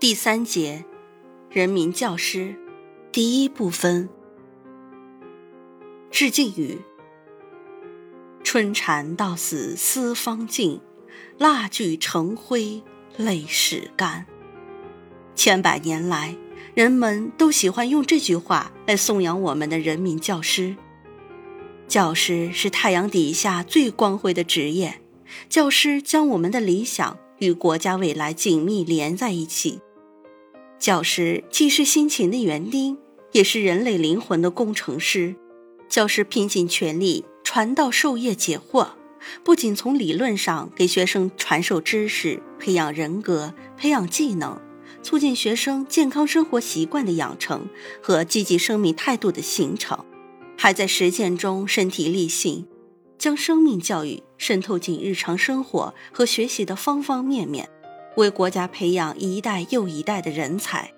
[0.00, 0.86] 第三节，
[1.50, 2.56] 人民教师，
[3.12, 4.08] 第一部分。
[6.10, 6.78] 致敬语：
[8.42, 10.80] 春蚕到死丝方尽，
[11.36, 12.82] 蜡炬成灰
[13.18, 14.24] 泪始干。
[15.34, 16.34] 千百年来，
[16.72, 20.76] 人们都喜欢用这句话来颂扬我们的人民教师。
[21.86, 25.02] 教师是太阳底下最光辉的职业，
[25.50, 29.82] 教师将我们的理想与国家未来紧密连在一起。
[30.80, 32.96] 教师既是辛勤的园丁，
[33.32, 35.36] 也是人类灵魂的工程师。
[35.90, 38.92] 教师拼尽全力传道授业解惑，
[39.44, 44.58] 不仅从理论上给学生传授知识、培养人格、培养技能，
[45.02, 47.68] 促进学生健康生活习惯的养成
[48.02, 50.02] 和积极生命态度的形成，
[50.56, 52.66] 还在实践中身体力行，
[53.18, 57.68] 将生命教育渗透进日常生活和学习的方方面面。
[58.16, 60.92] 为国家培养一代又一代的人才，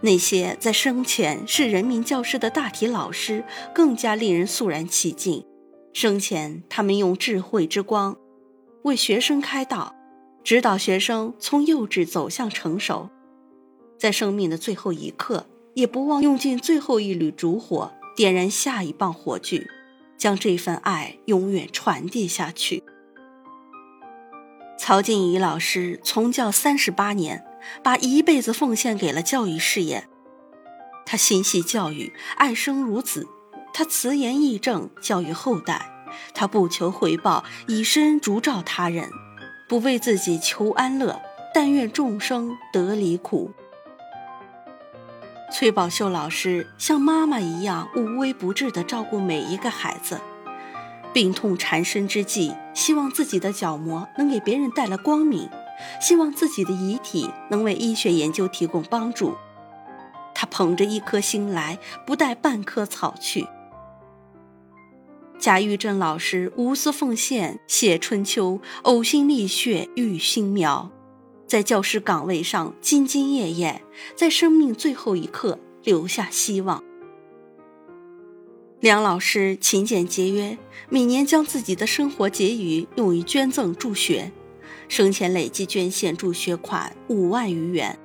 [0.00, 3.44] 那些在生前是人民教师的大体老师
[3.74, 5.44] 更加令人肃然起敬。
[5.92, 8.16] 生前，他们用智慧之光
[8.82, 9.94] 为学生开道，
[10.44, 13.08] 指导学生从幼稚走向成熟；
[13.98, 19.66] 在生命的最后一刻，也不忘用尽最后一缕烛火，点燃下一棒火炬，
[20.16, 22.82] 将这份爱永远传递下去。
[24.90, 27.44] 曹静怡老师从教三十八年，
[27.80, 30.08] 把一辈子奉献给了教育事业。
[31.06, 33.22] 他心系教育，爱生如子；
[33.72, 35.76] 他慈言义正，教育后代；
[36.34, 39.08] 他不求回报，以身烛照他人，
[39.68, 41.20] 不为自己求安乐，
[41.54, 43.52] 但愿众生得离苦。
[45.52, 50.20] 崔宝秀老师像妈妈一样无微不至地照顾每一个孩子。
[51.12, 55.48] 病痛缠身之际，希望自己的角膜能给别人带来光明，
[56.00, 59.34] 希望自己的遗体能为医学研究提供帮助。
[60.34, 63.46] 他捧着一颗心来，不带半颗草去。
[65.38, 70.90] 贾玉珍老师无私奉献，写春秋，呕心沥血育新苗，
[71.46, 73.82] 在教师岗位上兢兢业业，
[74.14, 76.84] 在生命最后一刻留下希望。
[78.80, 80.56] 梁老师勤俭节约，
[80.88, 84.32] 每年将自己的生活结余用于捐赠助学，
[84.88, 87.98] 生前累计捐献助学款五万余元，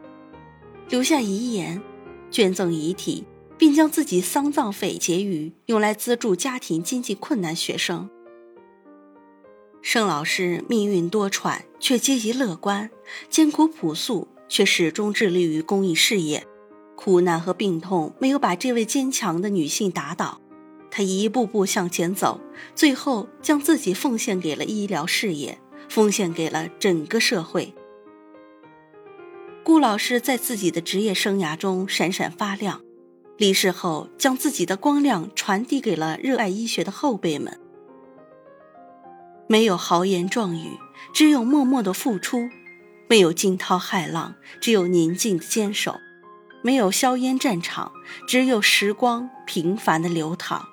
[0.89, 1.81] 留下遗言，
[2.29, 3.23] 捐赠遗体，
[3.57, 8.09] 并将自己丧葬费结余用来资助家庭经济困难学生。
[9.81, 12.89] 盛老师命运多舛，却积极乐观；
[13.29, 16.45] 艰苦朴素，却始终致力于公益事业。
[16.97, 20.41] 苦难和病痛没有把这位坚强的女性打倒。
[20.97, 22.39] 他一步步向前走，
[22.73, 27.75] 最后将自己奉献给了医疗事业，奉献给了整个社会。
[29.61, 32.79] 顾老师在自己的职业生涯中闪闪发亮，
[33.35, 37.59] 离世后将自己的光亮传递给了热爱医学的后辈们。
[39.49, 40.77] 没有豪言壮语，
[41.13, 42.47] 只有默默的付出；
[43.09, 45.95] 没有惊涛骇浪，只有宁静的坚守；
[46.61, 47.91] 没有硝烟战场，
[48.25, 50.65] 只有时光平凡的流淌。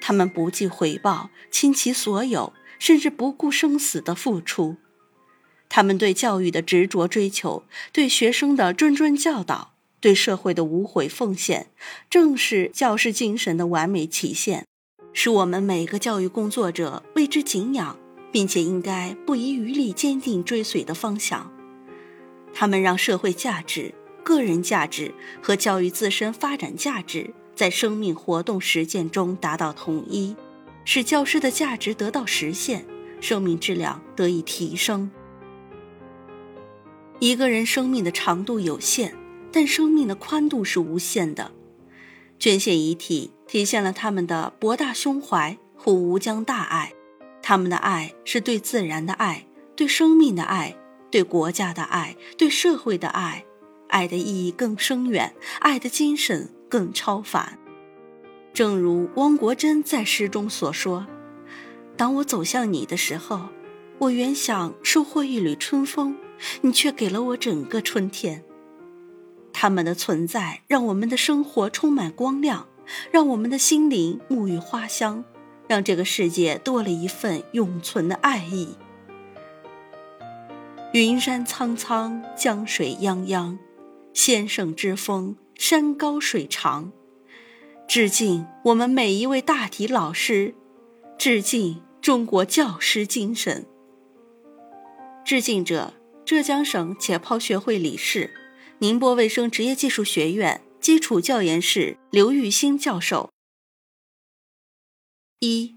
[0.00, 4.76] 他们不计回报，倾其所有，甚至不顾生死的付出。
[5.68, 11.66] 他们对教育的执着追求，对学生的谆谆教导，对社会的无悔奉献，
[12.08, 14.64] 正是教师精神的完美体现，
[15.12, 17.98] 是我们每个教育工作者为之敬仰，
[18.32, 21.52] 并且应该不遗余力坚定追随的方向。
[22.54, 23.94] 他们让社会价值、
[24.24, 25.12] 个人价值
[25.42, 27.34] 和教育自身发展价值。
[27.58, 30.36] 在生命活动实践中达到统一，
[30.84, 32.86] 使教师的价值得到实现，
[33.20, 35.10] 生命质量得以提升。
[37.18, 39.12] 一个人生命的长度有限，
[39.50, 41.50] 但生命的宽度是无限的。
[42.38, 46.92] 捐献遗体体现了他们的博大胸怀和无疆大爱，
[47.42, 50.76] 他们的爱是对自然的爱，对生命的爱，
[51.10, 53.44] 对国家的爱，对社会的爱，
[53.88, 56.54] 爱的意义更深远，爱的精神。
[56.68, 57.58] 更超凡，
[58.52, 61.06] 正如汪国真在诗中所说
[61.96, 63.48] ：“当我走向你的时候，
[63.98, 66.16] 我原想收获一缕春风，
[66.60, 68.44] 你却给了我整个春天。
[69.52, 72.68] 他们的存在让我们的生活充满光亮，
[73.10, 75.24] 让我们的心灵沐浴花香，
[75.66, 78.76] 让这个世界多了一份永存的爱意。
[80.92, 83.58] 云山苍苍，江水泱泱，
[84.14, 86.92] 先生之风，山高水长。
[87.88, 90.54] 致敬我们每一位大体老师，
[91.18, 93.66] 致敬中国教师精神。
[95.24, 95.92] 致敬者：
[96.24, 98.30] 浙江省解剖学会理事、
[98.78, 103.30] 宁波卫生职业技术学院基础教研室刘玉兴教授。
[105.40, 105.74] 一，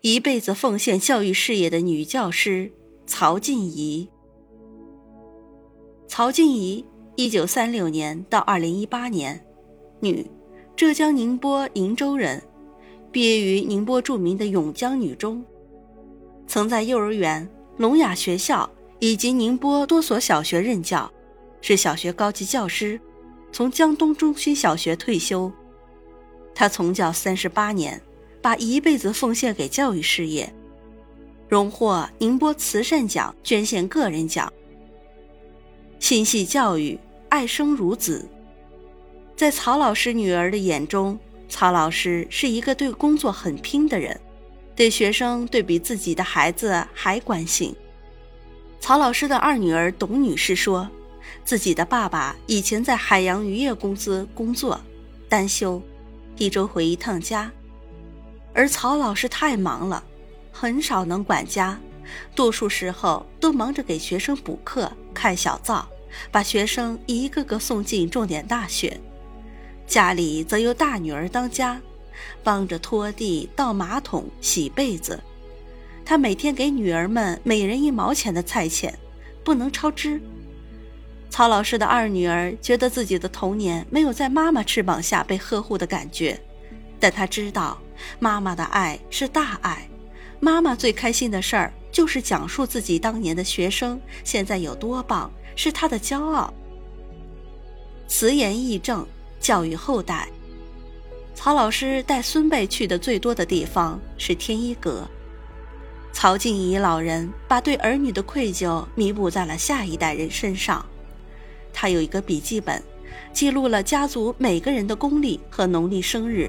[0.00, 2.72] 一辈子奉献教育事业的女教师
[3.06, 4.08] 曹静怡。
[6.08, 6.84] 曹静怡，
[7.18, 9.44] 一九三六年到二零一八年，
[9.98, 10.24] 女，
[10.76, 12.40] 浙江宁波鄞州人，
[13.10, 15.44] 毕业于宁波著名的永江女中，
[16.46, 18.70] 曾在幼儿园、聋哑学校
[19.00, 21.12] 以及宁波多所小学任教，
[21.60, 23.00] 是小学高级教师，
[23.50, 25.50] 从江东中心小学退休。
[26.54, 28.00] 她从教三十八年，
[28.40, 30.54] 把一辈子奉献给教育事业，
[31.48, 34.52] 荣获宁波慈善奖捐献个人奖。
[35.98, 36.96] 心系教育，
[37.28, 38.28] 爱生如子。
[39.36, 44.20] 在曹老师女儿的眼中，曹老师是一个对工作很拼的人，
[44.74, 47.74] 对学生对比自己的孩子还关心。
[48.80, 50.88] 曹老师的二女儿董女士说，
[51.44, 54.80] 自己的爸爸以前在海洋渔业公司工作，
[55.28, 55.80] 单休，
[56.36, 57.50] 一周回一趟家，
[58.54, 60.02] 而曹老师太忙了，
[60.52, 61.78] 很少能管家。
[62.34, 65.86] 多数时候都忙着给学生补课、开小灶，
[66.30, 69.00] 把学生一个个送进重点大学。
[69.86, 71.80] 家里则由大女儿当家，
[72.42, 75.18] 帮着拖地、倒马桶、洗被子。
[76.04, 78.98] 他每天给女儿们每人一毛钱的菜钱，
[79.44, 80.20] 不能超支。
[81.30, 86.40] 曹老师的二女儿觉得自己的童年没有在妈妈翅膀下被呵护的感觉，
[86.98, 87.78] 但她知道
[88.18, 89.88] 妈妈的爱是大爱，
[90.40, 91.72] 妈妈最开心的事儿。
[91.90, 96.54] 就是讲述自己当年的学生现在有多棒，是他的骄傲。
[98.06, 99.04] 慈言义正，
[99.40, 100.28] 教育后代。
[101.34, 105.04] 曹老师带孙辈去的最多的地方是天一阁。
[106.12, 110.84] 曹静怡老人把对儿女的愧疚弥补在了下一代人身上。
[111.72, 112.80] 他有一个笔记本，
[113.32, 116.48] 记录了家族每个人的公历和农历生日，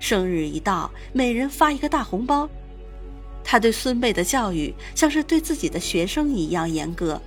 [0.00, 2.48] 生日一到，每人发一个大红包。
[3.44, 7.20] 他对孙辈的教育像是对自己的学生一样严格，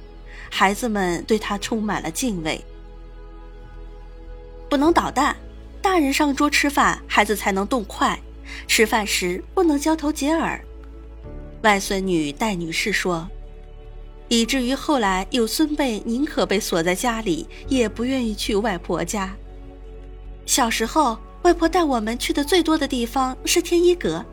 [0.51, 2.63] 孩子们对他充满了敬畏。
[4.69, 5.35] 不能捣蛋，
[5.81, 8.19] 大人上桌吃饭，孩子才能动筷。
[8.67, 10.63] 吃饭时不能交头接耳。
[11.63, 13.27] 外孙女戴女士说，
[14.27, 19.33] 以至于后来有孙辈宁可被锁在家里，也不愿意去外婆家。
[20.45, 24.23] 小时候，外婆带我们去的最多的地方是天一阁。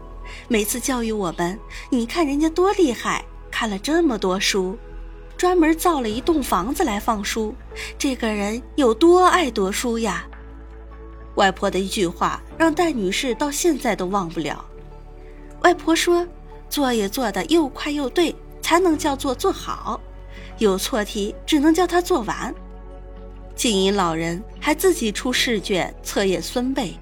[0.49, 1.59] 每次教育我们，
[1.91, 4.77] 你看人家多厉害，看了这么多书，
[5.39, 7.55] 专门造了一栋房子来放书。
[7.97, 10.27] 这个人有多爱读书呀？
[11.37, 14.63] 外婆的一句话让戴女士到现在都忘不了。
[15.63, 16.27] 外婆说
[16.69, 20.01] ：“作业做得又快又对，才能叫做做好；
[20.59, 22.53] 有错题，只能叫他做完。”
[23.55, 26.99] 静怡老人还自己出试卷测验孙辈。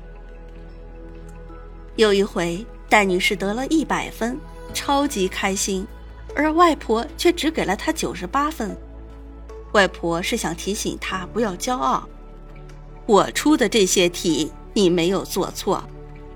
[1.96, 2.64] 有一回。
[2.88, 4.38] 戴女士得了一百分，
[4.72, 5.84] 超级开心，
[6.36, 8.76] 而外婆却只给了他九十八分。
[9.72, 12.06] 外婆是想提醒他不要骄傲。
[13.06, 15.82] 我出的这些题你没有做错，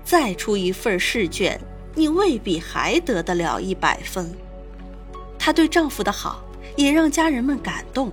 [0.03, 1.59] 再出一份试卷，
[1.95, 4.33] 你未必还得得了一百分。
[5.37, 6.43] 她对丈夫的好
[6.75, 8.11] 也让家人们感动。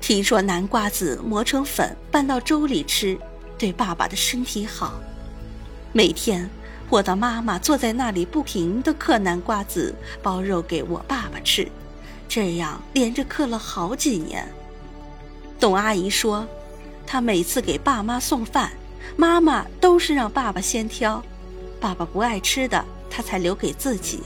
[0.00, 3.18] 听说南瓜子磨成粉拌到粥里吃，
[3.58, 4.94] 对爸爸的身体好。
[5.92, 6.48] 每天。
[6.90, 11.68] 我的妈妈坐在那里，不停地嗑南瓜子，包肉给我爸爸吃，
[12.26, 14.46] 这样连着嗑了好几年。
[15.60, 16.46] 董阿姨说，
[17.06, 18.70] 她每次给爸妈送饭，
[19.16, 21.22] 妈妈都是让爸爸先挑，
[21.78, 24.20] 爸爸不爱吃的，她才留给自己。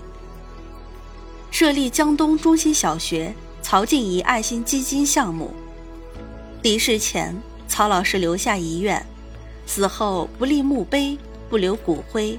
[1.51, 5.53] 设立江东中心小学曹静怡爱心基金项目，
[6.63, 9.05] 离世前，曹老师留下遗愿，
[9.67, 11.19] 死后不立墓碑，
[11.51, 12.39] 不留骨灰。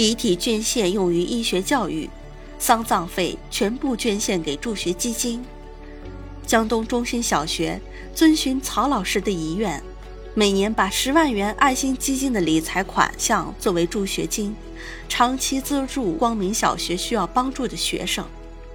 [0.00, 2.08] 遗体捐献用于医学教育，
[2.58, 5.44] 丧葬费全部捐献给助学基金。
[6.46, 7.78] 江东中心小学
[8.14, 9.82] 遵循曹老师的遗愿，
[10.32, 14.56] 每年把十万元爱心基金的理财款项作为助学金，
[15.06, 18.24] 长期资助光明小学需要帮助的学生。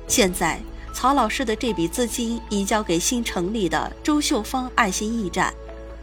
[0.07, 0.61] 现在，
[0.93, 5.51] 曹老师的这笔资金移交给新成立的周秀芳爱心驿站，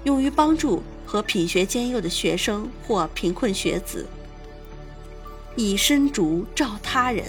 [0.03, 4.05] 用于帮助和品学兼优的学生或贫困学子。
[5.57, 7.25] 以身烛照他人。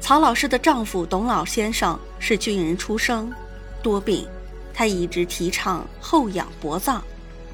[0.00, 3.32] 曹老师的丈夫董老先生是军人出生，
[3.82, 4.26] 多病，
[4.72, 7.02] 他一直提倡后养薄葬。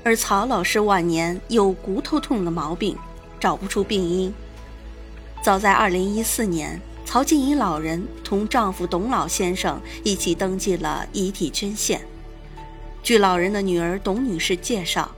[0.03, 2.95] 而曹老师晚年有骨头痛的毛病，
[3.41, 4.33] 找不出病因。
[5.43, 12.01] 早在2014年，曹静怡老人同丈夫董老先生一起登记了遗体捐献。
[13.03, 15.11] 据老人的女儿董女士介绍，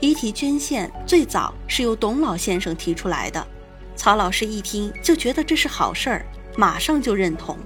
[0.00, 3.46] 遗体捐献最早是由董老先生提出来的。
[3.94, 7.56] 曹老师一听就觉得这是好事儿，马上就认同。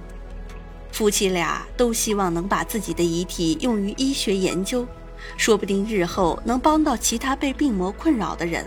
[0.91, 4.87] 夫妻俩都希望能把自己的遗体用于医学研究。
[5.35, 8.63] 说不定日后能帮到其他被病魔困扰的人。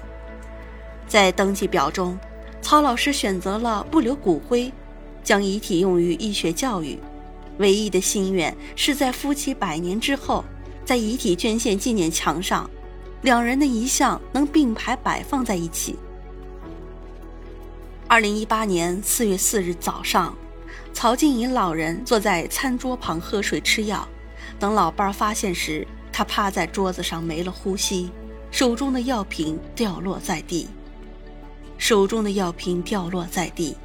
[1.06, 2.18] 在登记表中，
[2.60, 4.70] 曹老师选择了不留骨灰，
[5.22, 6.98] 将遗体用于医学教育。
[7.58, 10.44] 唯一的心愿是在夫妻百年之后，
[10.84, 12.68] 在遗体捐献纪念墙上，
[13.22, 15.96] 两人的遗像能并排摆放在一起。
[18.10, 20.36] 二零一八年四月四日早上，
[20.92, 24.04] 曹静怡老人坐在餐桌旁喝水吃药，
[24.58, 25.86] 等老伴儿发现时。
[26.12, 28.10] 他趴在桌子上没了呼吸，
[28.50, 30.66] 手中的药瓶掉落在地。
[31.78, 33.76] 手中的药瓶掉落在地。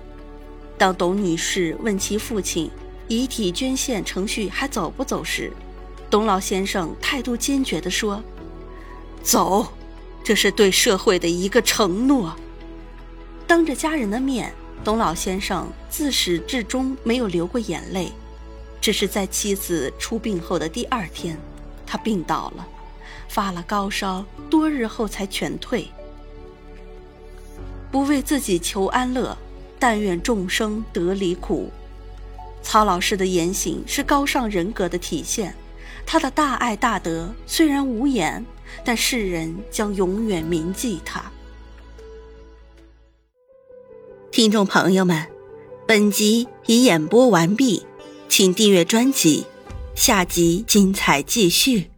[0.76, 2.68] 当董女士问其父亲
[3.08, 5.54] 遗体捐献程序还走不走时，
[6.10, 8.24] 董老先生态度坚决地说
[9.22, 9.68] ：“走，
[10.24, 12.36] 这是对社会的一个承诺。”
[13.48, 18.12] 当着家人的面，董老先生自始至终没有流过眼泪，
[18.82, 21.38] 只是在妻子出殡后的第二天。
[21.86, 22.68] 他病倒了，
[23.28, 25.88] 发了高烧，多日后才全退。
[27.92, 29.38] 不为自己求安乐，
[29.78, 31.72] 但愿众生得离苦。
[32.64, 35.56] 曹老师的言行是高尚人格的体现，
[36.04, 38.44] 他的大爱大德虽然无言，
[38.84, 41.32] 但世人将永远铭记他。
[44.36, 45.28] 听众朋友们，
[45.88, 47.84] 本集已演播完毕，
[48.28, 49.46] 请订阅专辑。
[49.96, 51.90] 下集精彩继续。